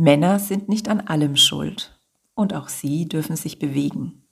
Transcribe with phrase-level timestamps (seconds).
[0.00, 2.00] Männer sind nicht an allem schuld
[2.32, 4.24] und auch sie dürfen sich bewegen.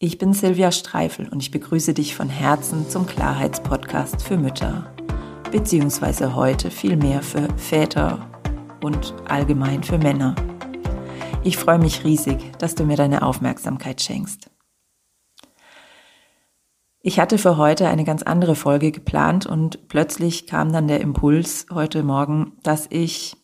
[0.00, 4.92] Ich bin Silvia Streifel und ich begrüße dich von Herzen zum Klarheitspodcast für Mütter,
[5.52, 8.28] beziehungsweise heute vielmehr für Väter
[8.82, 10.34] und allgemein für Männer.
[11.44, 14.50] Ich freue mich riesig, dass du mir deine Aufmerksamkeit schenkst.
[17.00, 21.66] Ich hatte für heute eine ganz andere Folge geplant und plötzlich kam dann der Impuls
[21.70, 23.36] heute Morgen, dass ich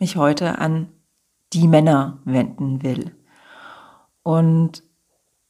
[0.00, 0.88] mich heute an
[1.52, 3.14] die Männer wenden will.
[4.22, 4.82] Und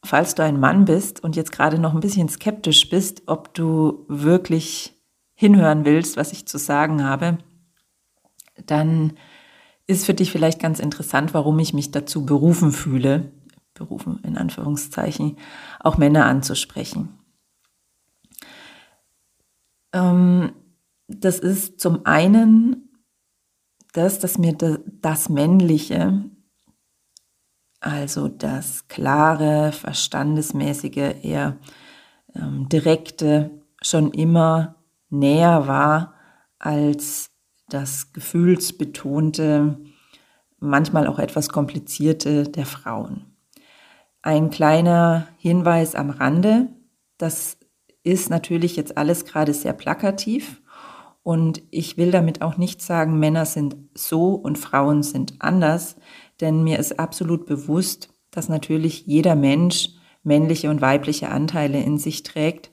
[0.03, 4.05] falls du ein Mann bist und jetzt gerade noch ein bisschen skeptisch bist, ob du
[4.07, 4.99] wirklich
[5.33, 7.37] hinhören willst, was ich zu sagen habe,
[8.65, 9.13] dann
[9.87, 13.31] ist für dich vielleicht ganz interessant, warum ich mich dazu berufen fühle,
[13.73, 15.37] berufen in Anführungszeichen,
[15.79, 17.09] auch Männer anzusprechen.
[19.93, 20.51] Ähm,
[21.07, 22.90] das ist zum einen
[23.91, 26.23] das, dass mir das Männliche,
[27.79, 31.57] also das klare, verstandesmäßige, eher
[32.35, 34.75] ähm, direkte, schon immer
[35.09, 36.13] näher war
[36.59, 37.31] als
[37.67, 39.79] das gefühlsbetonte,
[40.59, 43.35] manchmal auch etwas komplizierte der Frauen.
[44.21, 46.67] Ein kleiner Hinweis am Rande,
[47.17, 47.57] das
[48.03, 50.60] ist natürlich jetzt alles gerade sehr plakativ
[51.23, 55.95] und ich will damit auch nicht sagen, Männer sind so und Frauen sind anders,
[56.39, 59.89] denn mir ist absolut bewusst, dass natürlich jeder Mensch
[60.23, 62.71] männliche und weibliche Anteile in sich trägt.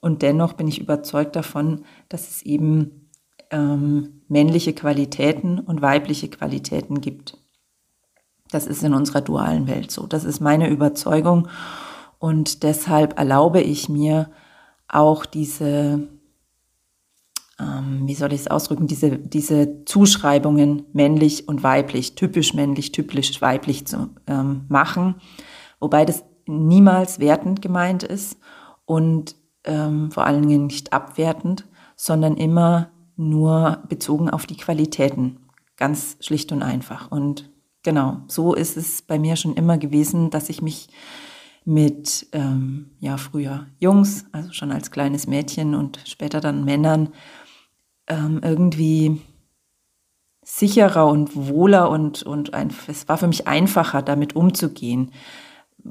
[0.00, 3.10] Und dennoch bin ich überzeugt davon, dass es eben
[3.50, 7.38] ähm, männliche Qualitäten und weibliche Qualitäten gibt.
[8.50, 10.06] Das ist in unserer dualen Welt so.
[10.06, 11.48] Das ist meine Überzeugung.
[12.18, 14.30] Und deshalb erlaube ich mir
[14.88, 16.08] auch diese
[17.58, 23.40] ähm, wie soll ich es ausdrücken, diese, diese Zuschreibungen männlich und weiblich, typisch männlich, typisch
[23.40, 25.16] weiblich zu ähm, machen,
[25.80, 28.38] wobei das niemals wertend gemeint ist
[28.84, 31.66] und ähm, vor allen Dingen nicht abwertend,
[31.96, 35.38] sondern immer nur bezogen auf die Qualitäten,
[35.76, 37.10] ganz schlicht und einfach.
[37.10, 37.50] Und
[37.82, 40.88] genau, so ist es bei mir schon immer gewesen, dass ich mich
[41.64, 47.08] mit ähm, ja früher Jungs, also schon als kleines Mädchen und später dann Männern
[48.08, 49.20] ähm, irgendwie
[50.46, 55.10] sicherer und wohler und, und ein, es war für mich einfacher, damit umzugehen.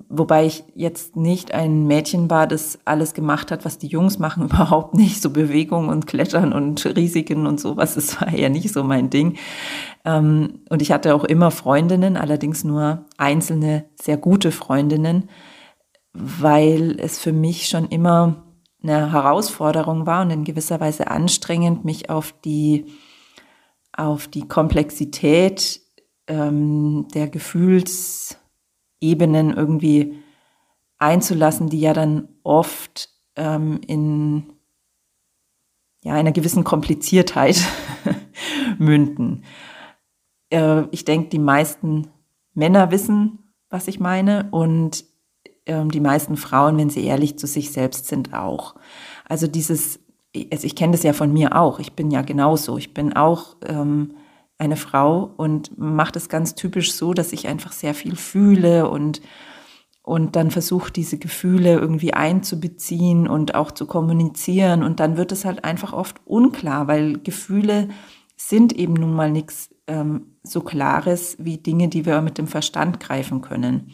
[0.10, 4.44] Wobei ich jetzt nicht ein Mädchen war, das alles gemacht hat, was die Jungs machen,
[4.46, 5.22] überhaupt nicht.
[5.22, 9.38] So Bewegung und Klettern und Risiken und sowas, das war ja nicht so mein Ding.
[10.06, 15.30] Ähm, und ich hatte auch immer Freundinnen, allerdings nur einzelne, sehr gute Freundinnen,
[16.14, 18.45] weil es für mich schon immer
[18.90, 22.86] eine Herausforderung war und in gewisser Weise anstrengend, mich auf die,
[23.94, 25.82] auf die Komplexität
[26.28, 28.38] ähm, der Gefühlsebenen
[29.54, 30.20] irgendwie
[30.98, 34.54] einzulassen, die ja dann oft ähm, in
[36.04, 37.60] ja, einer gewissen Kompliziertheit
[38.78, 39.44] münden.
[40.52, 42.08] Äh, ich denke, die meisten
[42.54, 45.04] Männer wissen, was ich meine und
[45.66, 48.76] ähm, die meisten Frauen, wenn sie ehrlich zu sich selbst sind, auch.
[49.28, 50.00] Also dieses,
[50.52, 53.56] also ich kenne das ja von mir auch, ich bin ja genauso, ich bin auch
[53.66, 54.16] ähm,
[54.58, 59.22] eine Frau und mache das ganz typisch so, dass ich einfach sehr viel fühle und
[60.02, 65.46] und dann versuche diese Gefühle irgendwie einzubeziehen und auch zu kommunizieren und dann wird es
[65.46, 67.90] halt einfach oft unklar, weil Gefühle
[68.38, 73.00] sind eben nun mal nichts ähm, so Klares wie Dinge, die wir mit dem Verstand
[73.00, 73.94] greifen können.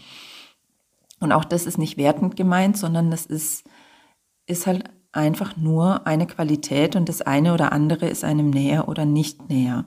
[1.21, 3.63] Und auch das ist nicht wertend gemeint, sondern das ist,
[4.47, 4.83] ist halt
[5.13, 9.85] einfach nur eine Qualität und das eine oder andere ist einem näher oder nicht näher.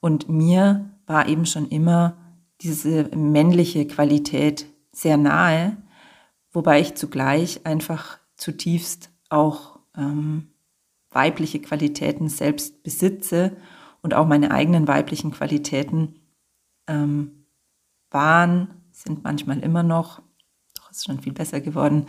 [0.00, 2.16] Und mir war eben schon immer
[2.60, 5.76] diese männliche Qualität sehr nahe,
[6.52, 10.48] wobei ich zugleich einfach zutiefst auch ähm,
[11.10, 13.56] weibliche Qualitäten selbst besitze
[14.02, 16.20] und auch meine eigenen weiblichen Qualitäten
[16.88, 17.46] ähm,
[18.10, 20.22] waren, sind manchmal immer noch
[20.96, 22.06] ist schon viel besser geworden,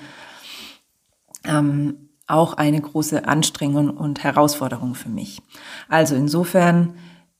[1.43, 5.41] ähm, auch eine große Anstrengung und Herausforderung für mich.
[5.89, 6.95] Also insofern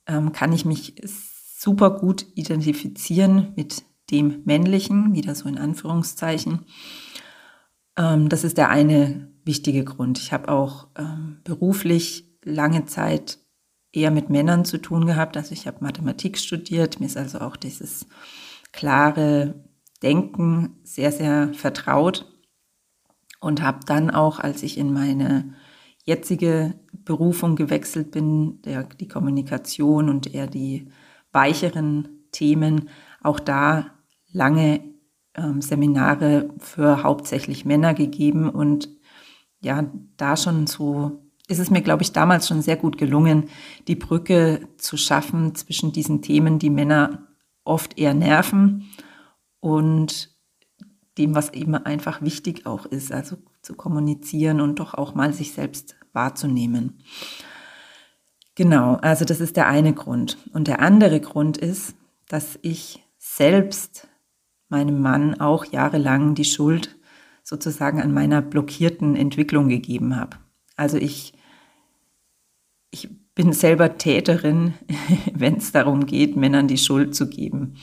[0.08, 0.96] ähm, kann ich mich
[1.58, 6.66] super gut identifizieren mit dem Männlichen, wieder so in Anführungszeichen.
[7.98, 10.20] Ähm, das ist der eine wichtige Grund.
[10.20, 13.40] Ich habe auch ähm, beruflich lange Zeit
[13.92, 15.38] eher mit Männern zu tun gehabt.
[15.38, 17.00] Also ich habe Mathematik studiert.
[17.00, 18.06] Mir ist also auch dieses
[18.72, 19.56] klare
[20.04, 22.32] Denken sehr, sehr vertraut
[23.40, 25.54] und habe dann auch, als ich in meine
[26.04, 30.88] jetzige Berufung gewechselt bin, der, die Kommunikation und eher die
[31.32, 32.90] weicheren Themen
[33.22, 33.88] auch da
[34.32, 34.82] lange
[35.36, 38.90] ähm, Seminare für hauptsächlich Männer gegeben und
[39.62, 39.86] ja,
[40.18, 43.50] da schon so ist es mir, glaube ich, damals schon sehr gut gelungen,
[43.88, 47.28] die Brücke zu schaffen zwischen diesen Themen, die Männer
[47.64, 48.90] oft eher nerven
[49.66, 50.30] und
[51.18, 55.54] dem, was eben einfach wichtig auch ist, also zu kommunizieren und doch auch mal sich
[55.54, 57.00] selbst wahrzunehmen.
[58.54, 60.38] Genau, also das ist der eine Grund.
[60.54, 61.96] Und der andere Grund ist,
[62.28, 64.08] dass ich selbst
[64.70, 66.96] meinem Mann auch jahrelang die Schuld
[67.42, 70.38] sozusagen an meiner blockierten Entwicklung gegeben habe.
[70.76, 71.34] Also ich,
[72.92, 74.76] ich bin selber Täterin,
[75.34, 77.78] wenn es darum geht, Männern die Schuld zu geben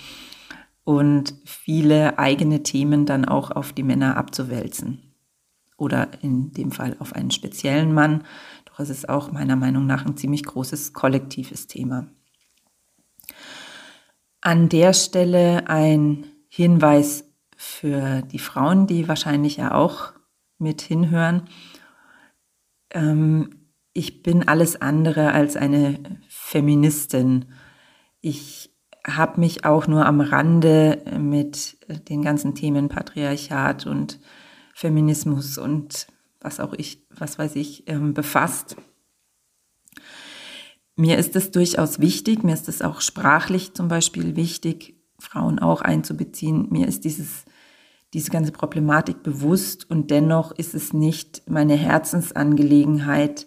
[0.84, 5.14] und viele eigene Themen dann auch auf die Männer abzuwälzen.
[5.76, 8.24] Oder in dem Fall auf einen speziellen Mann.
[8.66, 12.06] Doch es ist auch meiner Meinung nach ein ziemlich großes kollektives Thema.
[14.40, 17.24] An der Stelle ein Hinweis
[17.56, 20.12] für die Frauen, die wahrscheinlich ja auch
[20.58, 21.48] mit hinhören.
[22.90, 27.46] Ähm, ich bin alles andere als eine Feministin.
[28.20, 28.71] Ich
[29.06, 31.76] habe mich auch nur am Rande mit
[32.08, 34.20] den ganzen Themen Patriarchat und
[34.74, 36.06] Feminismus und
[36.40, 38.76] was auch ich, was weiß ich, ähm, befasst.
[40.96, 45.80] Mir ist es durchaus wichtig, mir ist es auch sprachlich zum Beispiel wichtig, Frauen auch
[45.80, 46.68] einzubeziehen.
[46.70, 47.44] Mir ist dieses,
[48.12, 53.46] diese ganze Problematik bewusst und dennoch ist es nicht meine Herzensangelegenheit,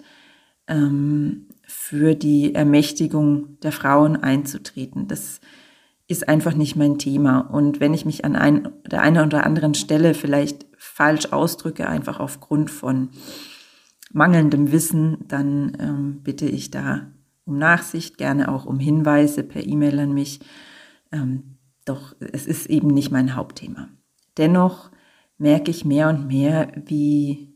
[0.67, 1.44] ähm,
[1.87, 5.07] für die Ermächtigung der Frauen einzutreten.
[5.07, 5.39] Das
[6.07, 7.41] ist einfach nicht mein Thema.
[7.41, 12.19] Und wenn ich mich an ein, der einen oder anderen Stelle vielleicht falsch ausdrücke, einfach
[12.19, 13.09] aufgrund von
[14.11, 17.11] mangelndem Wissen, dann ähm, bitte ich da
[17.45, 20.39] um Nachsicht, gerne auch um Hinweise per E-Mail an mich.
[21.11, 23.89] Ähm, doch es ist eben nicht mein Hauptthema.
[24.37, 24.89] Dennoch
[25.37, 27.54] merke ich mehr und mehr, wie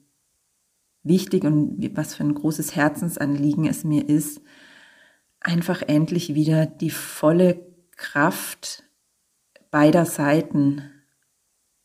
[1.04, 4.42] wichtig und was für ein großes Herzensanliegen es mir ist,
[5.40, 7.66] einfach endlich wieder die volle
[7.96, 8.84] Kraft
[9.72, 10.84] beider Seiten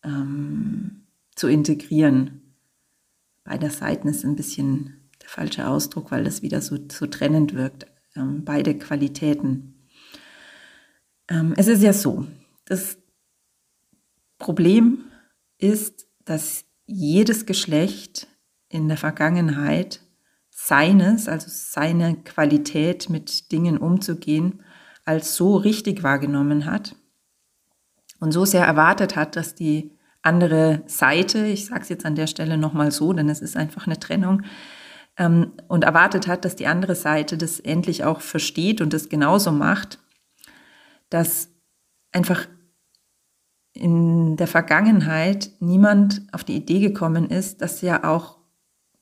[0.02, 2.54] ähm, zu integrieren.
[3.44, 7.86] Beider Seiten ist ein bisschen der falsche Ausdruck, weil das wieder so, so trennend wirkt.
[8.16, 9.88] Ähm, beide Qualitäten.
[11.28, 12.26] Ähm, es ist ja so,
[12.64, 12.98] das
[14.38, 15.04] Problem
[15.58, 18.28] ist, dass jedes Geschlecht
[18.74, 20.00] in der Vergangenheit
[20.50, 24.64] seines, also seine Qualität mit Dingen umzugehen,
[25.04, 26.96] als so richtig wahrgenommen hat
[28.18, 29.92] und so sehr erwartet hat, dass die
[30.22, 33.86] andere Seite, ich sage es jetzt an der Stelle nochmal so, denn es ist einfach
[33.86, 34.42] eine Trennung,
[35.16, 39.52] ähm, und erwartet hat, dass die andere Seite das endlich auch versteht und das genauso
[39.52, 40.00] macht,
[41.10, 41.48] dass
[42.10, 42.48] einfach
[43.72, 48.43] in der Vergangenheit niemand auf die Idee gekommen ist, dass ja auch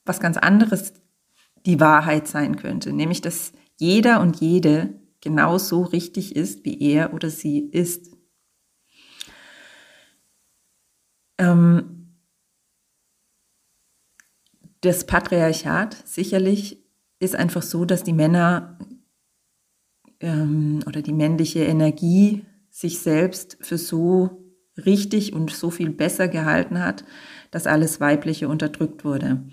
[0.04, 0.94] was ganz anderes
[1.66, 7.30] die Wahrheit sein könnte, nämlich dass jeder und jede genauso richtig ist, wie er oder
[7.30, 8.16] sie ist.
[11.38, 12.18] Ähm,
[14.80, 16.84] das Patriarchat sicherlich
[17.20, 18.78] ist einfach so, dass die Männer
[20.20, 24.42] ähm, oder die männliche Energie sich selbst für so
[24.76, 27.04] richtig und so viel besser gehalten hat,
[27.50, 29.44] dass alles Weibliche unterdrückt wurde.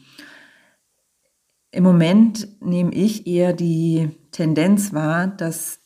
[1.71, 5.79] Im Moment nehme ich eher die Tendenz wahr, dass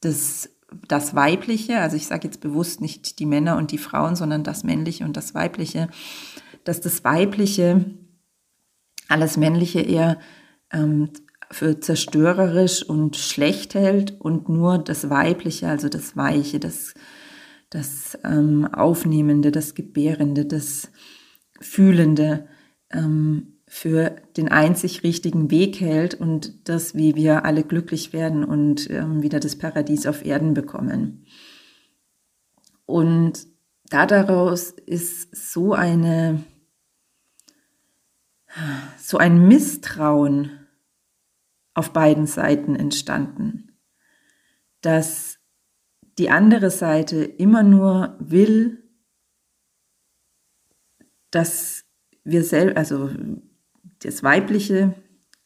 [0.00, 0.50] das,
[0.88, 4.64] das Weibliche, also ich sage jetzt bewusst nicht die Männer und die Frauen, sondern das
[4.64, 5.88] Männliche und das Weibliche,
[6.64, 7.84] dass das Weibliche
[9.08, 10.18] alles Männliche eher
[10.72, 11.10] ähm,
[11.50, 16.94] für zerstörerisch und schlecht hält und nur das Weibliche, also das Weiche, das,
[17.70, 20.90] das ähm, Aufnehmende, das Gebärende, das
[21.60, 22.46] Fühlende
[22.90, 28.90] ähm, für den einzig richtigen Weg hält und das, wie wir alle glücklich werden und
[28.90, 31.24] ähm, wieder das Paradies auf Erden bekommen.
[32.84, 33.46] Und
[33.88, 36.42] daraus ist so eine,
[38.98, 40.66] so ein Misstrauen
[41.72, 43.78] auf beiden Seiten entstanden,
[44.80, 45.38] dass
[46.18, 48.82] die andere Seite immer nur will,
[51.30, 51.84] dass
[52.24, 53.10] wir selbst, also
[54.02, 54.94] das Weibliche,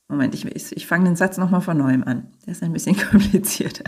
[0.09, 2.29] Moment, ich, ich, ich fange den Satz nochmal von neuem an.
[2.47, 3.85] Der ist ein bisschen komplizierter.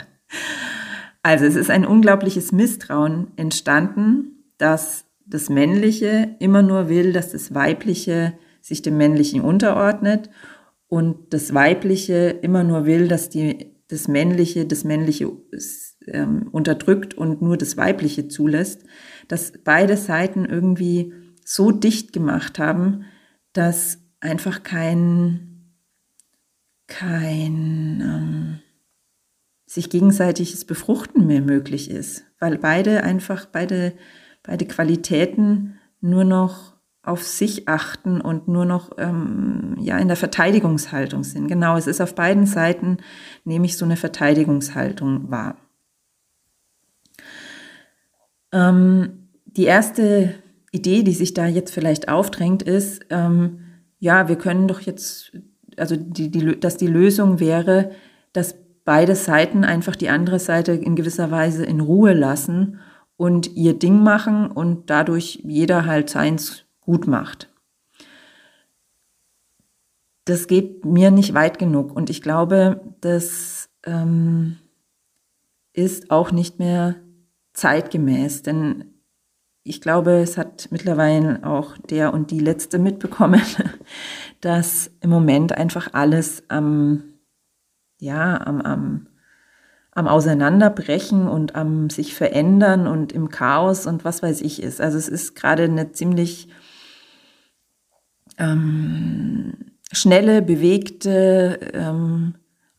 [1.22, 7.52] Also es ist ein unglaubliches Misstrauen entstanden, dass das Männliche immer nur will, dass das
[7.52, 10.30] Weibliche sich dem Männlichen unterordnet
[10.88, 15.30] und das Weibliche immer nur will, dass die, das Männliche das Männliche
[16.06, 18.84] ähm, unterdrückt und nur das Weibliche zulässt,
[19.28, 21.12] dass beide Seiten irgendwie
[21.44, 23.04] so dicht gemacht haben,
[23.52, 25.72] dass einfach kein,
[26.86, 28.58] kein ähm,
[29.66, 33.94] sich gegenseitiges Befruchten mehr möglich ist, weil beide einfach, beide,
[34.42, 41.22] beide Qualitäten nur noch auf sich achten und nur noch ähm, ja in der Verteidigungshaltung
[41.22, 41.46] sind.
[41.46, 42.98] Genau, es ist auf beiden Seiten
[43.44, 45.56] nehme ich so eine Verteidigungshaltung wahr.
[48.52, 50.34] Ähm, die erste
[50.72, 53.65] Idee, die sich da jetzt vielleicht aufdrängt, ist, ähm,
[53.98, 55.32] ja, wir können doch jetzt,
[55.76, 57.92] also die, die, dass die Lösung wäre,
[58.32, 62.78] dass beide Seiten einfach die andere Seite in gewisser Weise in Ruhe lassen
[63.16, 67.50] und ihr Ding machen und dadurch jeder halt seins gut macht.
[70.24, 74.56] Das geht mir nicht weit genug und ich glaube, das ähm,
[75.72, 76.96] ist auch nicht mehr
[77.52, 78.95] zeitgemäß, denn
[79.66, 83.42] ich glaube, es hat mittlerweile auch der und die letzte mitbekommen,
[84.40, 87.02] dass im Moment einfach alles am,
[87.98, 89.06] ja, am, am,
[89.90, 94.80] am Auseinanderbrechen und am sich verändern und im Chaos und was weiß ich ist.
[94.80, 96.48] Also es ist gerade eine ziemlich
[98.38, 99.54] ähm,
[99.90, 102.34] schnelle, bewegte, ähm,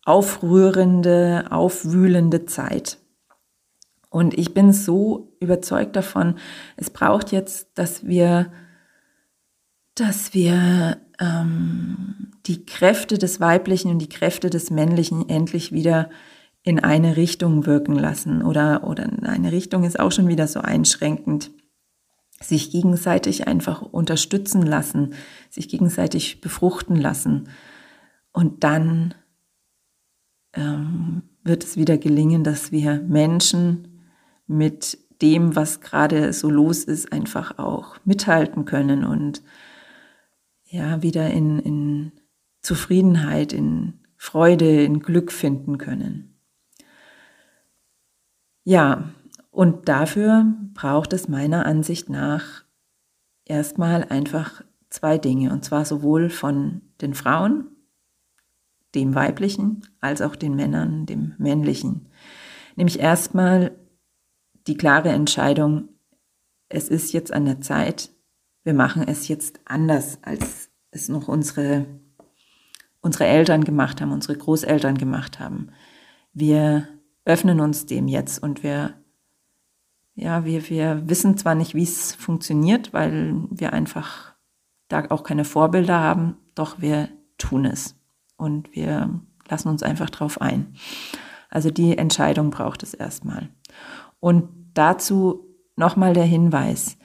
[0.06, 2.98] aufrührende, aufwühlende Zeit.
[4.10, 6.36] Und ich bin so überzeugt davon,
[6.78, 8.52] es braucht jetzt, dass wir,
[9.96, 16.10] dass wir ähm, die Kräfte des Weiblichen und die Kräfte des Männlichen endlich wieder
[16.64, 18.42] in eine Richtung wirken lassen.
[18.42, 21.52] Oder, oder in eine Richtung ist auch schon wieder so einschränkend.
[22.40, 25.16] Sich gegenseitig einfach unterstützen lassen,
[25.50, 27.50] sich gegenseitig befruchten lassen.
[28.32, 29.16] Und dann
[30.54, 33.97] ähm, wird es wieder gelingen, dass wir Menschen
[34.48, 39.44] mit dem, was gerade so los ist, einfach auch mithalten können und
[40.66, 42.12] ja, wieder in, in
[42.62, 46.40] Zufriedenheit, in Freude, in Glück finden können.
[48.64, 49.10] Ja,
[49.50, 52.64] und dafür braucht es meiner Ansicht nach
[53.46, 57.68] erstmal einfach zwei Dinge, und zwar sowohl von den Frauen,
[58.94, 62.08] dem weiblichen, als auch den Männern, dem männlichen.
[62.76, 63.72] Nämlich erstmal
[64.68, 65.90] die klare Entscheidung,
[66.70, 68.12] es ist jetzt an der Zeit,
[68.64, 71.86] wir machen es jetzt anders, als es noch unsere,
[73.02, 75.70] unsere Eltern gemacht haben, unsere Großeltern gemacht haben.
[76.34, 76.88] Wir
[77.24, 78.94] öffnen uns dem jetzt und wir,
[80.16, 84.36] ja, wir, wir wissen zwar nicht, wie es funktioniert, weil wir einfach
[84.90, 87.96] da auch keine Vorbilder haben, doch wir tun es
[88.36, 90.76] und wir lassen uns einfach drauf ein.
[91.50, 93.50] Also die Entscheidung braucht es erstmal.
[94.20, 96.98] Und dazu nochmal der Hinweis.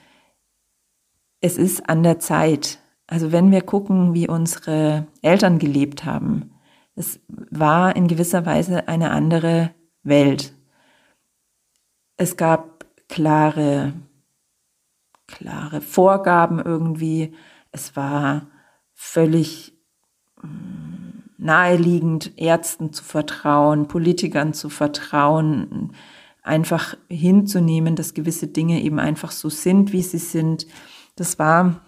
[1.41, 2.79] Es ist an der Zeit.
[3.07, 6.51] Also wenn wir gucken, wie unsere Eltern gelebt haben,
[6.95, 9.71] es war in gewisser Weise eine andere
[10.03, 10.53] Welt.
[12.17, 13.93] Es gab klare,
[15.27, 17.35] klare Vorgaben irgendwie.
[17.71, 18.47] Es war
[18.93, 19.73] völlig
[20.41, 25.93] mm, naheliegend, Ärzten zu vertrauen, Politikern zu vertrauen,
[26.43, 30.67] einfach hinzunehmen, dass gewisse Dinge eben einfach so sind, wie sie sind.
[31.15, 31.81] Das war,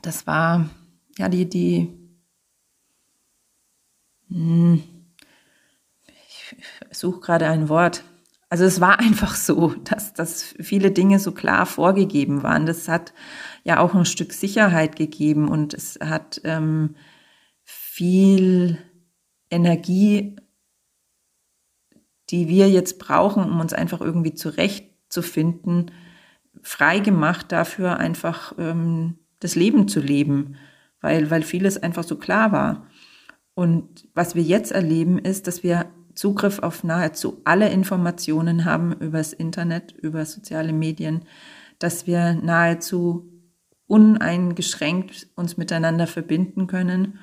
[0.00, 0.70] das war,
[1.18, 1.88] ja, die, die,
[4.28, 4.82] hm,
[6.06, 6.54] ich
[6.92, 8.04] suche gerade ein Wort.
[8.48, 12.64] Also es war einfach so, dass, dass viele Dinge so klar vorgegeben waren.
[12.64, 13.12] Das hat
[13.64, 16.94] ja auch ein Stück Sicherheit gegeben und es hat ähm,
[17.64, 18.78] viel
[19.50, 20.36] Energie
[22.32, 25.92] die wir jetzt brauchen, um uns einfach irgendwie zurechtzufinden,
[26.62, 30.56] frei gemacht dafür, einfach ähm, das Leben zu leben,
[31.00, 32.86] weil, weil vieles einfach so klar war.
[33.54, 39.18] Und was wir jetzt erleben, ist, dass wir Zugriff auf nahezu alle Informationen haben über
[39.18, 41.24] das Internet, über soziale Medien,
[41.78, 43.28] dass wir nahezu
[43.86, 47.18] uneingeschränkt uns miteinander verbinden können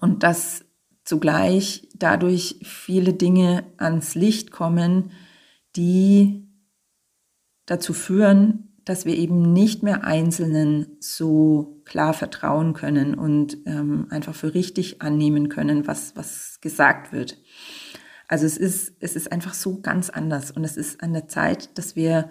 [0.00, 0.64] und dass
[1.10, 5.10] zugleich dadurch viele Dinge ans Licht kommen,
[5.74, 6.48] die
[7.66, 14.36] dazu führen, dass wir eben nicht mehr Einzelnen so klar vertrauen können und ähm, einfach
[14.36, 17.38] für richtig annehmen können, was, was gesagt wird.
[18.28, 21.76] Also es ist, es ist einfach so ganz anders und es ist an der Zeit,
[21.76, 22.30] dass wir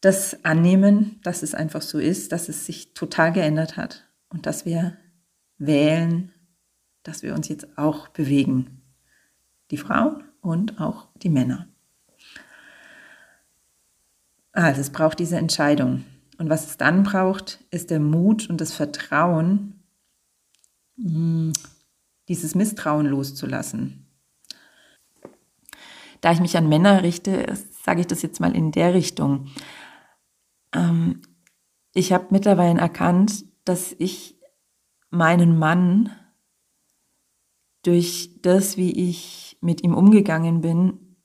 [0.00, 4.64] das annehmen, dass es einfach so ist, dass es sich total geändert hat und dass
[4.64, 4.96] wir
[5.58, 6.32] wählen,
[7.02, 8.82] dass wir uns jetzt auch bewegen.
[9.70, 11.68] Die Frauen und auch die Männer.
[14.52, 16.04] Also es braucht diese Entscheidung.
[16.38, 19.82] Und was es dann braucht, ist der Mut und das Vertrauen,
[20.96, 21.52] hm,
[22.28, 24.06] dieses Misstrauen loszulassen.
[26.20, 27.46] Da ich mich an Männer richte,
[27.84, 29.48] sage ich das jetzt mal in der Richtung.
[30.72, 31.22] Ähm,
[31.94, 34.38] ich habe mittlerweile erkannt, dass ich
[35.10, 36.10] meinen Mann
[37.82, 41.16] durch das, wie ich mit ihm umgegangen bin,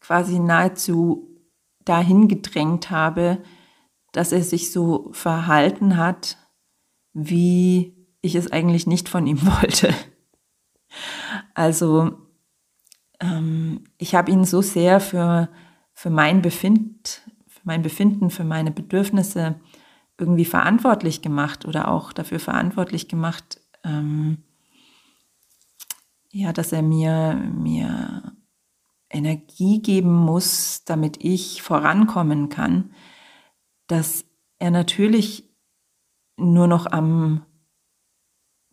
[0.00, 1.36] quasi nahezu
[1.84, 3.42] dahin gedrängt habe,
[4.12, 6.38] dass er sich so verhalten hat,
[7.12, 9.94] wie ich es eigentlich nicht von ihm wollte.
[11.54, 12.18] Also
[13.20, 15.48] ähm, ich habe ihn so sehr für,
[15.92, 19.60] für mein Befind, für mein Befinden, für meine Bedürfnisse
[20.18, 24.38] irgendwie verantwortlich gemacht oder auch dafür verantwortlich gemacht, ähm,
[26.36, 28.32] ja, dass er mir, mir
[29.08, 32.92] Energie geben muss, damit ich vorankommen kann,
[33.86, 34.26] dass
[34.58, 35.48] er natürlich
[36.36, 37.46] nur noch am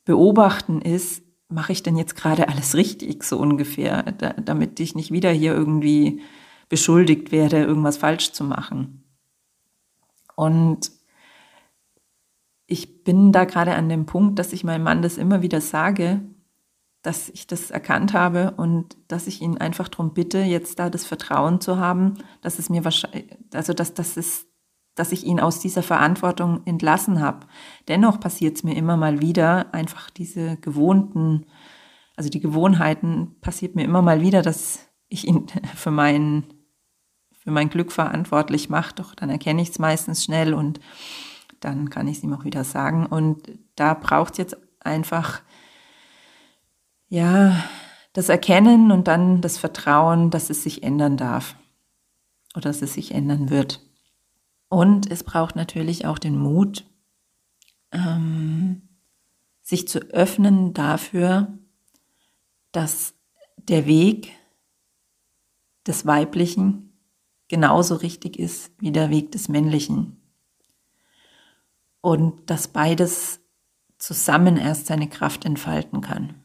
[0.04, 5.12] Beobachten ist, mache ich denn jetzt gerade alles richtig, so ungefähr, da, damit ich nicht
[5.12, 6.22] wieder hier irgendwie
[6.68, 9.06] beschuldigt werde, irgendwas falsch zu machen.
[10.36, 10.92] Und
[12.66, 16.22] ich bin da gerade an dem Punkt, dass ich meinem Mann das immer wieder sage,
[17.04, 21.06] dass ich das erkannt habe und dass ich ihn einfach darum bitte, jetzt da das
[21.06, 24.48] Vertrauen zu haben, dass es mir wahrscheinlich, also dass, dass, es,
[24.96, 27.46] dass ich ihn aus dieser Verantwortung entlassen habe.
[27.90, 31.46] Dennoch passiert es mir immer mal wieder, einfach diese gewohnten,
[32.16, 36.46] also die Gewohnheiten passiert mir immer mal wieder, dass ich ihn für mein,
[37.34, 40.80] für mein Glück verantwortlich mache, doch dann erkenne ich es meistens schnell und
[41.60, 43.06] dann kann ich es ihm auch wieder sagen.
[43.06, 45.42] Und da braucht es jetzt einfach,
[47.14, 47.64] ja,
[48.14, 51.56] das Erkennen und dann das Vertrauen, dass es sich ändern darf
[52.56, 53.82] oder dass es sich ändern wird.
[54.68, 56.86] Und es braucht natürlich auch den Mut,
[57.92, 58.82] ähm,
[59.62, 61.56] sich zu öffnen dafür,
[62.72, 63.14] dass
[63.58, 64.32] der Weg
[65.86, 66.98] des Weiblichen
[67.48, 70.20] genauso richtig ist wie der Weg des Männlichen
[72.02, 73.40] und dass beides
[74.00, 76.43] zusammen erst seine Kraft entfalten kann.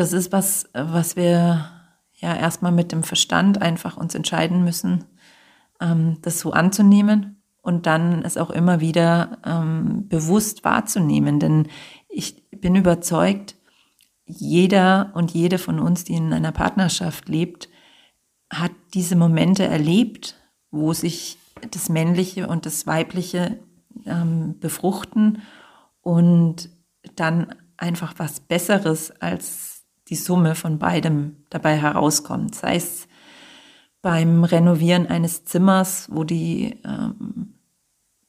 [0.00, 1.70] Das ist was, was wir
[2.14, 5.04] ja erstmal mit dem Verstand einfach uns entscheiden müssen,
[5.78, 11.38] ähm, das so anzunehmen und dann es auch immer wieder ähm, bewusst wahrzunehmen.
[11.38, 11.68] Denn
[12.08, 13.56] ich bin überzeugt,
[14.24, 17.68] jeder und jede von uns, die in einer Partnerschaft lebt,
[18.50, 20.34] hat diese Momente erlebt,
[20.70, 21.36] wo sich
[21.72, 23.60] das Männliche und das Weibliche
[24.06, 25.42] ähm, befruchten
[26.00, 26.70] und
[27.16, 29.79] dann einfach was Besseres als
[30.10, 32.54] die Summe von beidem dabei herauskommt.
[32.54, 33.08] Sei es
[34.02, 37.54] beim Renovieren eines Zimmers, wo die, ähm,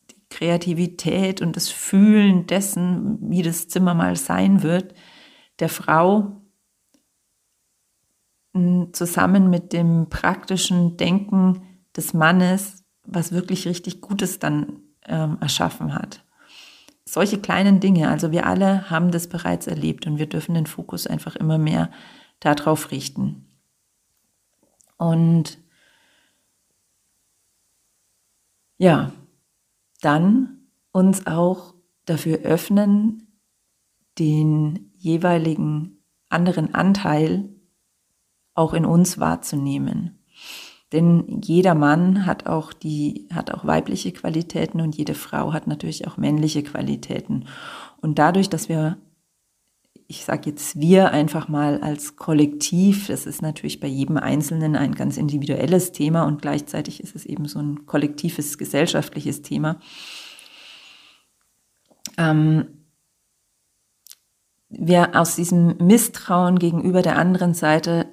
[0.09, 4.93] die Kreativität und das Fühlen dessen, wie das Zimmer mal sein wird,
[5.59, 6.37] der Frau
[8.91, 11.61] zusammen mit dem praktischen Denken
[11.95, 16.23] des Mannes was wirklich richtig Gutes dann ähm, erschaffen hat.
[17.11, 21.07] Solche kleinen Dinge, also wir alle haben das bereits erlebt und wir dürfen den Fokus
[21.07, 21.91] einfach immer mehr
[22.39, 23.49] darauf richten.
[24.95, 25.57] Und
[28.77, 29.11] ja,
[29.99, 31.73] dann uns auch
[32.05, 33.27] dafür öffnen,
[34.17, 37.49] den jeweiligen anderen Anteil
[38.53, 40.23] auch in uns wahrzunehmen.
[40.91, 46.07] Denn jeder Mann hat auch die, hat auch weibliche Qualitäten und jede Frau hat natürlich
[46.07, 47.45] auch männliche Qualitäten.
[48.01, 48.97] Und dadurch, dass wir,
[50.07, 54.93] ich sage jetzt wir einfach mal als Kollektiv, das ist natürlich bei jedem Einzelnen ein
[54.93, 59.79] ganz individuelles Thema und gleichzeitig ist es eben so ein kollektives gesellschaftliches Thema.
[62.17, 62.81] Ähm,
[64.67, 68.07] wir aus diesem Misstrauen gegenüber der anderen Seite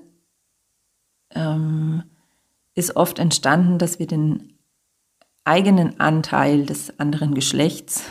[1.35, 2.05] ähm,
[2.79, 4.59] ist oft entstanden, dass wir den
[5.45, 8.05] eigenen Anteil des anderen Geschlechts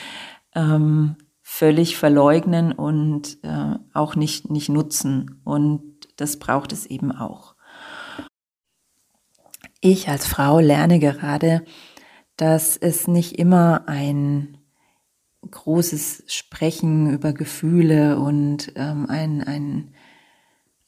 [0.54, 5.40] ähm, völlig verleugnen und äh, auch nicht, nicht nutzen.
[5.44, 5.82] Und
[6.16, 7.54] das braucht es eben auch.
[9.80, 11.64] Ich als Frau lerne gerade,
[12.36, 14.58] dass es nicht immer ein
[15.50, 19.94] großes Sprechen über Gefühle und ähm, ein, ein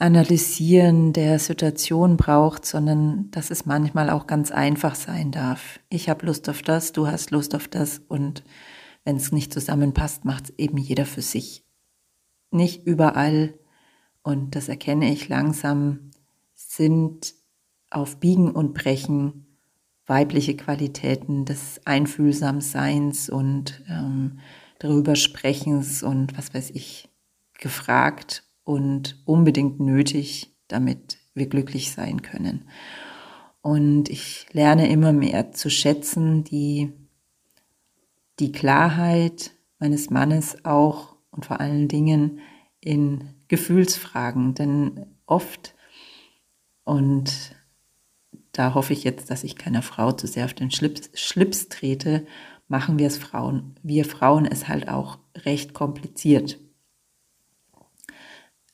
[0.02, 5.78] Analysieren der Situation braucht, sondern dass es manchmal auch ganz einfach sein darf.
[5.90, 8.42] Ich habe Lust auf das, du hast Lust auf das und
[9.04, 11.64] wenn es nicht zusammenpasst, macht es eben jeder für sich.
[12.50, 13.54] Nicht überall
[14.24, 16.10] und das erkenne ich langsam,
[16.52, 17.34] sind
[17.88, 19.46] auf Biegen und Brechen
[20.06, 24.40] weibliche Qualitäten des Einfühlsamseins und ähm,
[24.80, 27.08] darüber Sprechens und was weiß ich
[27.56, 32.68] gefragt und unbedingt nötig, damit wir glücklich sein können.
[33.60, 36.92] Und ich lerne immer mehr zu schätzen, die,
[38.38, 42.40] die Klarheit meines Mannes auch und vor allen Dingen
[42.80, 44.54] in Gefühlsfragen.
[44.54, 45.74] Denn oft,
[46.84, 47.54] und
[48.52, 52.26] da hoffe ich jetzt, dass ich keiner Frau zu sehr auf den Schlips, Schlips trete,
[52.68, 56.58] machen wir es Frauen, wir Frauen es halt auch recht kompliziert.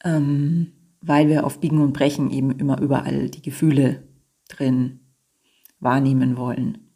[0.05, 4.03] Ähm, weil wir auf Biegen und Brechen eben immer überall die Gefühle
[4.49, 5.01] drin
[5.81, 6.89] wahrnehmen wollen.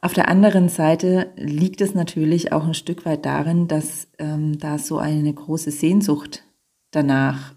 [0.00, 4.78] Auf der anderen Seite liegt es natürlich auch ein Stück weit darin, dass ähm, da
[4.78, 6.42] so eine große Sehnsucht
[6.90, 7.54] danach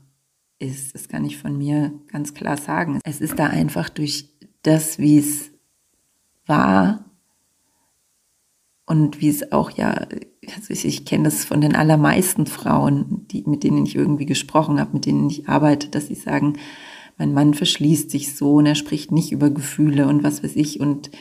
[0.60, 0.94] ist.
[0.94, 3.00] Das kann ich von mir ganz klar sagen.
[3.04, 4.30] Es ist da einfach durch
[4.62, 5.52] das, wie es
[6.46, 7.06] war
[8.86, 10.08] und wie es auch ja,
[10.56, 14.80] also ich, ich kenne das von den allermeisten Frauen, die, mit denen ich irgendwie gesprochen
[14.80, 16.58] habe, mit denen ich arbeite, dass sie sagen,
[17.18, 20.80] mein Mann verschließt sich so und er spricht nicht über Gefühle und was weiß ich.
[20.80, 21.12] Und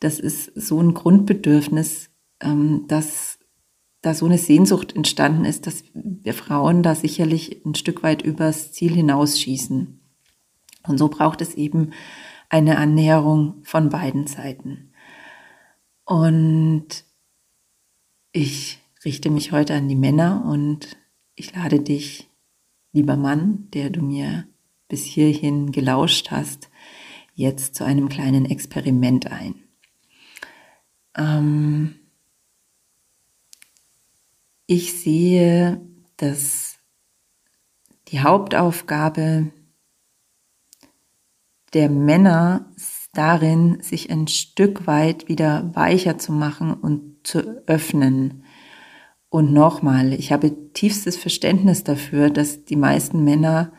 [0.00, 3.38] das ist so ein Grundbedürfnis, ähm, dass
[4.02, 8.72] da so eine Sehnsucht entstanden ist, dass wir Frauen da sicherlich ein Stück weit übers
[8.72, 10.00] Ziel hinausschießen.
[10.86, 11.90] Und so braucht es eben
[12.50, 14.92] eine Annäherung von beiden Seiten.
[16.04, 17.04] Und
[18.34, 20.96] ich richte mich heute an die Männer und
[21.36, 22.28] ich lade dich,
[22.92, 24.46] lieber Mann, der du mir
[24.88, 26.68] bis hierhin gelauscht hast,
[27.34, 29.54] jetzt zu einem kleinen Experiment ein.
[31.16, 31.94] Ähm
[34.66, 35.80] ich sehe,
[36.16, 36.78] dass
[38.08, 39.52] die Hauptaufgabe
[41.72, 42.68] der Männer
[43.12, 48.44] darin, sich ein Stück weit wieder weicher zu machen und zu öffnen.
[49.28, 53.72] Und nochmal, ich habe tiefstes Verständnis dafür, dass die meisten Männer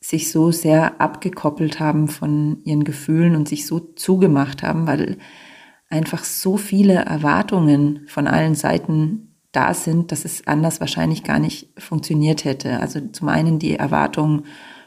[0.00, 5.18] sich so sehr abgekoppelt haben von ihren Gefühlen und sich so zugemacht haben, weil
[5.88, 11.68] einfach so viele Erwartungen von allen Seiten da sind, dass es anders wahrscheinlich gar nicht
[11.78, 12.80] funktioniert hätte.
[12.80, 14.44] Also zum einen die Erwartung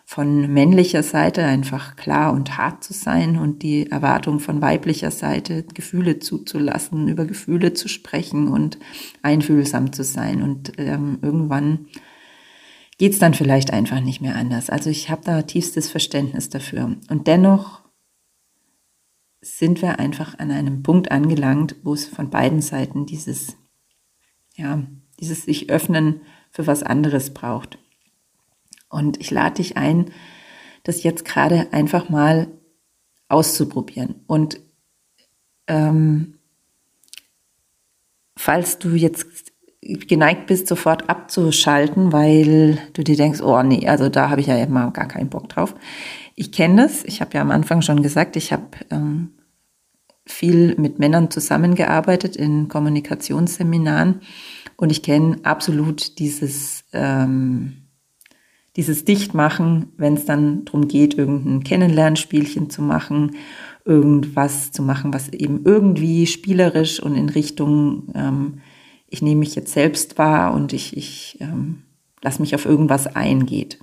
[0.08, 5.63] von männlicher Seite einfach klar und hart zu sein und die Erwartung von weiblicher Seite
[5.63, 8.78] Gefühle zuzulassen, über Gefühle zu sprechen und
[9.24, 10.44] einfühlsam zu sein.
[10.44, 11.88] Und ähm, irgendwann
[13.00, 14.70] geht es dann vielleicht einfach nicht mehr anders.
[14.70, 16.96] Also ich habe da tiefstes Verständnis dafür.
[17.10, 17.82] Und dennoch
[19.41, 23.58] sind wir einfach an einem Punkt angelangt, wo es von beiden Seiten dieses,
[24.56, 24.84] ja,
[25.20, 27.80] dieses sich öffnen für was anderes braucht.
[28.95, 30.05] Und ich lade dich ein,
[30.84, 32.47] das jetzt gerade einfach mal
[33.27, 34.23] auszuprobieren.
[34.25, 34.62] Und
[35.67, 36.36] ähm,
[38.38, 44.29] falls du jetzt geneigt bist, sofort abzuschalten, weil du dir denkst, oh nee, also da
[44.29, 45.75] habe ich ja immer gar keinen Bock drauf.
[46.36, 47.03] Ich kenne das.
[47.03, 49.31] Ich habe ja am Anfang schon gesagt, ich habe ähm,
[50.25, 54.21] viel mit Männern zusammengearbeitet in Kommunikationsseminaren
[54.77, 57.85] und ich kenne absolut dieses ähm,
[58.75, 63.35] dieses Dichtmachen, wenn es dann darum geht, irgendein Kennenlernspielchen zu machen,
[63.85, 68.61] irgendwas zu machen, was eben irgendwie spielerisch und in Richtung ähm,
[69.15, 71.83] ich nehme mich jetzt selbst wahr und ich, ich ähm,
[72.21, 73.79] lasse mich auf irgendwas eingeht.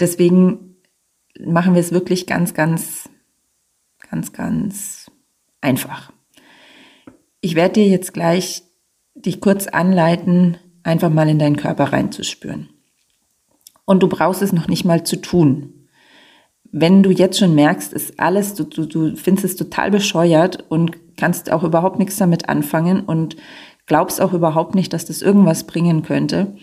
[0.00, 0.76] Deswegen
[1.38, 3.08] machen wir es wirklich ganz, ganz,
[4.10, 5.10] ganz, ganz
[5.60, 6.12] einfach.
[7.40, 8.62] Ich werde dir jetzt gleich
[9.14, 12.70] dich kurz anleiten, einfach mal in deinen Körper reinzuspüren.
[13.84, 15.88] Und du brauchst es noch nicht mal zu tun.
[16.70, 21.16] Wenn du jetzt schon merkst, ist alles, du, du, du findest es total bescheuert und
[21.16, 23.36] kannst auch überhaupt nichts damit anfangen und
[23.86, 26.56] glaubst auch überhaupt nicht, dass das irgendwas bringen könnte,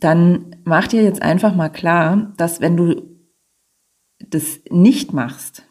[0.00, 3.02] dann mach dir jetzt einfach mal klar, dass wenn du
[4.18, 5.64] das nicht machst,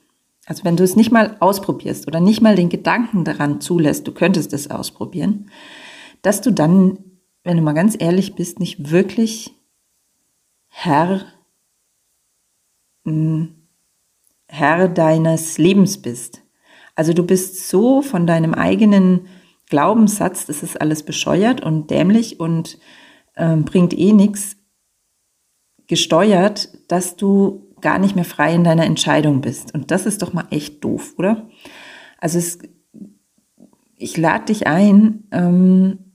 [0.46, 4.12] also wenn du es nicht mal ausprobierst oder nicht mal den Gedanken daran zulässt, du
[4.12, 5.50] könntest es ausprobieren,
[6.22, 6.98] dass du dann,
[7.44, 9.59] wenn du mal ganz ehrlich bist, nicht wirklich
[10.70, 11.26] Herr,
[13.06, 13.56] hm,
[14.48, 16.42] Herr deines Lebens bist.
[16.96, 19.28] Also du bist so von deinem eigenen
[19.68, 22.80] Glaubenssatz, das ist alles bescheuert und dämlich und
[23.36, 24.58] äh, bringt eh nichts,
[25.88, 29.74] gesteuert, dass du gar nicht mehr frei in deiner Entscheidung bist.
[29.74, 31.50] Und das ist doch mal echt doof, oder?
[32.20, 32.60] Also es,
[33.98, 36.09] ich lade dich ein, ähm,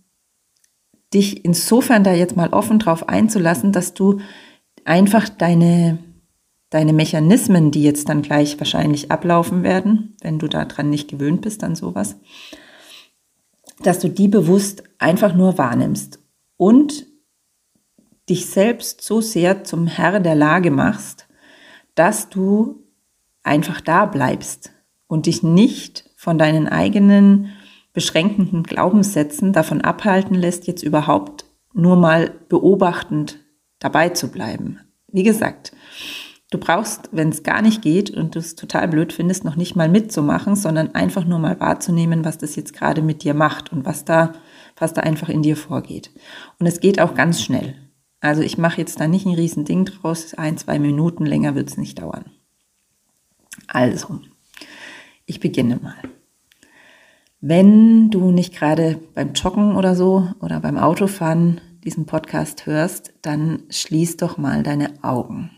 [1.15, 4.21] dich insofern da jetzt mal offen drauf einzulassen, dass du
[4.85, 5.99] einfach deine,
[6.71, 11.65] deine Mechanismen, die jetzt dann gleich wahrscheinlich ablaufen werden, wenn du daran nicht gewöhnt bist
[11.65, 12.17] an sowas,
[13.83, 16.19] dass du die bewusst einfach nur wahrnimmst
[16.57, 17.07] und
[18.29, 21.27] dich selbst so sehr zum Herr der Lage machst,
[21.95, 22.83] dass du
[23.43, 24.73] einfach da bleibst
[25.07, 27.53] und dich nicht von deinen eigenen
[27.95, 33.39] beschränkenden Glaubenssätzen davon abhalten lässt, jetzt überhaupt nur mal beobachtend
[33.79, 34.81] dabei zu bleiben.
[35.09, 35.73] Wie gesagt,
[36.51, 39.77] du brauchst, wenn es gar nicht geht und du es total blöd findest, noch nicht
[39.77, 43.85] mal mitzumachen, sondern einfach nur mal wahrzunehmen, was das jetzt gerade mit dir macht und
[43.87, 44.33] was da,
[44.77, 46.11] was da einfach in dir vorgeht.
[46.59, 47.77] Und es geht auch ganz schnell.
[48.21, 51.69] Also ich mache jetzt da nicht ein riesen Ding draus, ein, zwei Minuten länger wird
[51.69, 52.25] es nicht dauern.
[53.69, 54.21] Also,
[55.27, 55.97] ich beginne mal.
[57.47, 63.65] Wenn du nicht gerade beim Joggen oder so oder beim Autofahren diesen Podcast hörst, dann
[63.69, 65.51] schließ doch mal deine Augen.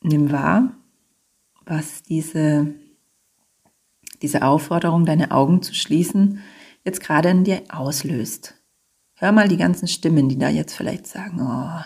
[0.00, 0.72] Nimm wahr,
[1.66, 2.72] was diese,
[4.22, 6.40] diese Aufforderung, deine Augen zu schließen,
[6.86, 8.54] jetzt gerade in dir auslöst.
[9.16, 11.84] Hör mal die ganzen Stimmen, die da jetzt vielleicht sagen, oh,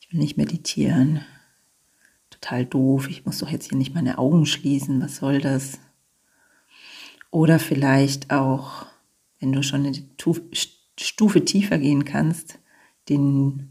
[0.00, 1.24] ich will nicht meditieren.
[2.40, 5.78] Total doof, ich muss doch jetzt hier nicht meine Augen schließen, was soll das?
[7.30, 8.86] Oder vielleicht auch,
[9.38, 9.94] wenn du schon eine
[10.98, 12.58] Stufe tiefer gehen kannst,
[13.08, 13.68] den,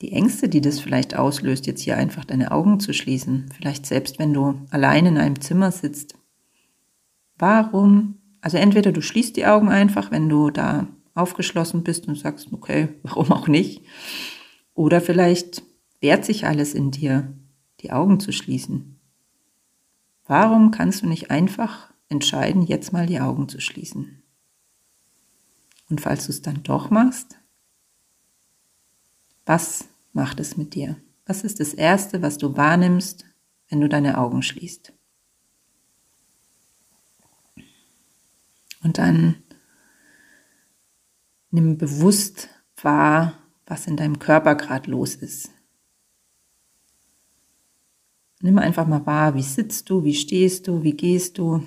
[0.00, 3.50] die Ängste, die das vielleicht auslöst, jetzt hier einfach deine Augen zu schließen.
[3.54, 6.14] Vielleicht selbst, wenn du allein in einem Zimmer sitzt.
[7.38, 8.18] Warum?
[8.40, 12.88] Also entweder du schließt die Augen einfach, wenn du da aufgeschlossen bist und sagst, okay,
[13.02, 13.82] warum auch nicht?
[14.74, 15.62] Oder vielleicht
[16.00, 17.32] wehrt sich alles in dir,
[17.82, 18.98] die Augen zu schließen.
[20.26, 24.22] Warum kannst du nicht einfach entscheiden, jetzt mal die Augen zu schließen?
[25.90, 27.38] Und falls du es dann doch machst,
[29.44, 30.96] was macht es mit dir?
[31.26, 33.24] Was ist das Erste, was du wahrnimmst,
[33.68, 34.92] wenn du deine Augen schließt?
[38.82, 39.42] Und dann
[41.54, 42.48] Nimm bewusst
[42.80, 43.34] wahr,
[43.66, 45.51] was in deinem Körper gerade los ist.
[48.44, 51.64] Nimm einfach mal wahr, wie sitzt du, wie stehst du, wie gehst du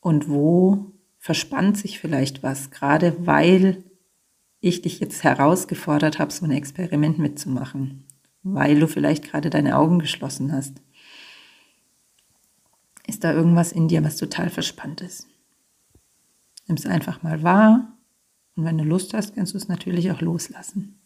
[0.00, 3.84] und wo verspannt sich vielleicht was, gerade weil
[4.58, 8.04] ich dich jetzt herausgefordert habe, so ein Experiment mitzumachen,
[8.42, 10.82] weil du vielleicht gerade deine Augen geschlossen hast.
[13.06, 15.28] Ist da irgendwas in dir, was total verspannt ist?
[16.66, 17.96] Nimm es einfach mal wahr
[18.56, 20.99] und wenn du Lust hast, kannst du es natürlich auch loslassen.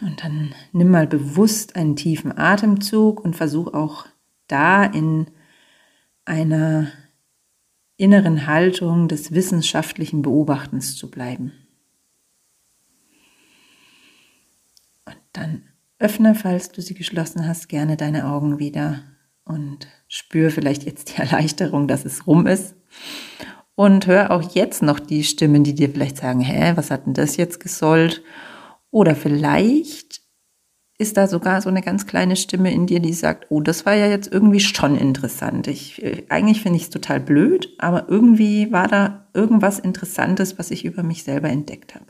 [0.00, 4.06] Und dann nimm mal bewusst einen tiefen Atemzug und versuch auch
[4.46, 5.26] da in
[6.24, 6.88] einer
[7.96, 11.52] inneren Haltung des wissenschaftlichen Beobachtens zu bleiben.
[15.04, 15.64] Und dann
[15.98, 19.02] öffne, falls du sie geschlossen hast, gerne deine Augen wieder
[19.44, 22.74] und spür vielleicht jetzt die Erleichterung, dass es rum ist.
[23.74, 27.14] Und hör auch jetzt noch die Stimmen, die dir vielleicht sagen, hä, was hat denn
[27.14, 28.22] das jetzt gesollt?
[28.90, 30.20] Oder vielleicht
[30.98, 33.94] ist da sogar so eine ganz kleine Stimme in dir, die sagt, oh, das war
[33.94, 35.66] ja jetzt irgendwie schon interessant.
[35.66, 40.84] Ich, eigentlich finde ich es total blöd, aber irgendwie war da irgendwas Interessantes, was ich
[40.84, 42.04] über mich selber entdeckt habe.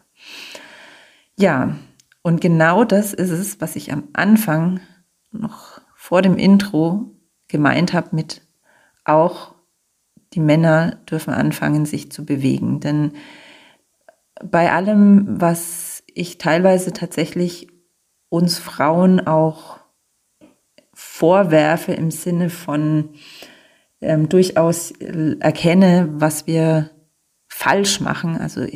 [1.37, 1.77] Ja,
[2.23, 4.81] und genau das ist es, was ich am Anfang
[5.31, 7.15] noch vor dem Intro
[7.47, 8.43] gemeint habe mit
[9.05, 9.55] auch
[10.33, 12.81] die Männer dürfen anfangen, sich zu bewegen.
[12.81, 13.13] Denn
[14.43, 17.69] bei allem, was ich teilweise tatsächlich
[18.29, 19.81] uns Frauen auch
[20.93, 23.11] vorwerfe im Sinne von
[24.01, 26.91] ähm, durchaus erkenne, was wir
[27.49, 28.39] falsch machen.
[28.39, 28.67] Also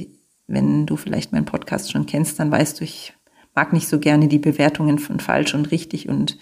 [0.47, 3.15] wenn du vielleicht meinen Podcast schon kennst, dann weißt du, ich
[3.55, 6.39] mag nicht so gerne die Bewertungen von falsch und richtig und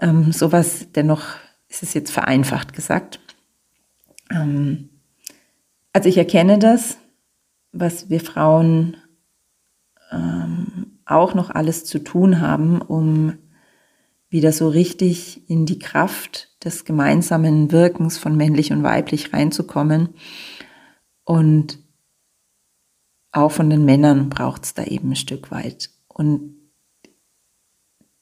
[0.00, 0.88] ähm, sowas.
[0.94, 1.36] Dennoch
[1.68, 3.20] ist es jetzt vereinfacht gesagt.
[4.30, 4.88] Ähm,
[5.92, 6.98] also ich erkenne das,
[7.72, 8.96] was wir Frauen
[10.10, 13.34] ähm, auch noch alles zu tun haben, um
[14.28, 20.10] wieder so richtig in die Kraft des gemeinsamen Wirkens von männlich und weiblich reinzukommen.
[21.24, 21.78] Und
[23.32, 25.90] auch von den Männern braucht es da eben ein Stück weit.
[26.08, 26.56] Und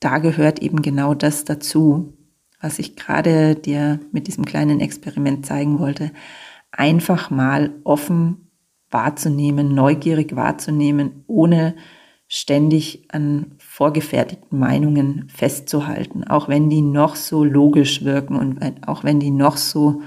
[0.00, 2.16] da gehört eben genau das dazu,
[2.60, 6.12] was ich gerade dir mit diesem kleinen Experiment zeigen wollte,
[6.70, 8.47] einfach mal offen
[8.90, 11.74] wahrzunehmen, neugierig wahrzunehmen, ohne
[12.28, 19.18] ständig an vorgefertigten Meinungen festzuhalten, auch wenn die noch so logisch wirken und auch wenn
[19.18, 20.02] die noch so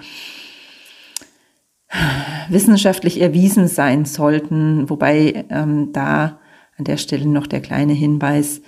[2.50, 6.39] wissenschaftlich erwiesen sein sollten, wobei ähm, da
[6.78, 8.62] an der Stelle noch der kleine Hinweis,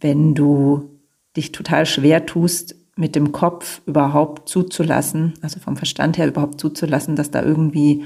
[0.00, 1.00] wenn du
[1.36, 7.14] dich total schwer tust, mit dem Kopf überhaupt zuzulassen, also vom Verstand her überhaupt zuzulassen,
[7.14, 8.04] dass da irgendwie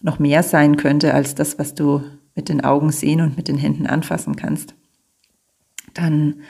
[0.00, 2.02] noch mehr sein könnte als das, was du
[2.34, 4.74] mit den Augen sehen und mit den Händen anfassen kannst,
[5.94, 6.42] dann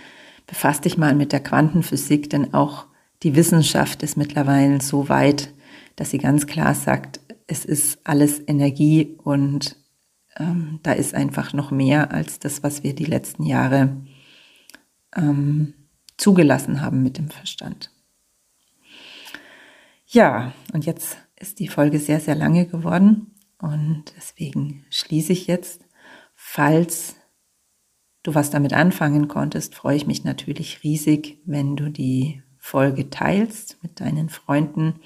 [0.47, 2.87] befasst dich mal mit der Quantenphysik, denn auch
[3.23, 5.53] die Wissenschaft ist mittlerweile so weit,
[5.95, 9.77] dass sie ganz klar sagt, es ist alles Energie und
[10.39, 13.97] ähm, da ist einfach noch mehr als das, was wir die letzten Jahre
[15.17, 15.75] ähm,
[16.17, 17.91] zugelassen haben mit dem Verstand.
[20.07, 23.33] Ja, und jetzt ist die Folge sehr, sehr lange geworden.
[23.59, 25.87] Und deswegen schließe ich jetzt.
[26.35, 27.17] Falls
[28.23, 33.83] du was damit anfangen konntest, freue ich mich natürlich riesig, wenn du die Folge teilst
[33.83, 35.01] mit deinen Freunden.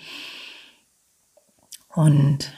[1.89, 2.53] Und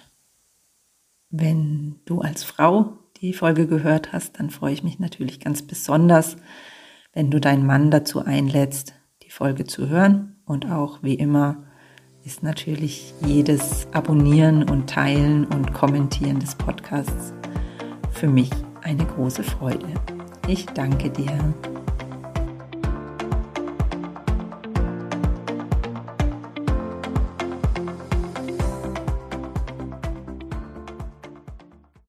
[1.30, 6.36] wenn du als Frau die Folge gehört hast, dann freue ich mich natürlich ganz besonders,
[7.12, 11.64] wenn du deinen Mann dazu einlädst, die Folge zu hören und auch wie immer
[12.24, 17.32] ist natürlich jedes Abonnieren und Teilen und Kommentieren des Podcasts
[18.12, 18.50] für mich
[18.82, 19.88] eine große Freude.
[20.46, 21.54] Ich danke dir.